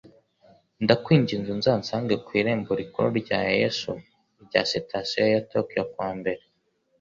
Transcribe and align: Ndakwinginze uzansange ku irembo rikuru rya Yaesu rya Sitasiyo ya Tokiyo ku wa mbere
Ndakwinginze 0.83 1.49
uzansange 1.57 2.15
ku 2.25 2.29
irembo 2.39 2.71
rikuru 2.81 3.07
rya 3.21 3.39
Yaesu 3.49 3.91
rya 4.45 4.61
Sitasiyo 4.71 5.23
ya 5.33 5.41
Tokiyo 5.51 5.83
ku 5.91 5.97
wa 6.03 6.11
mbere 6.19 6.41